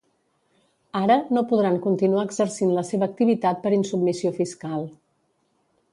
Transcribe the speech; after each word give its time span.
Ara, 0.99 1.17
no 1.37 1.43
podran 1.51 1.77
continuar 1.83 2.23
exercint 2.29 2.73
la 2.79 2.85
seva 2.89 3.11
activitat 3.11 3.61
per 3.67 3.75
insubmissió 3.79 4.33
fiscal. 4.43 4.89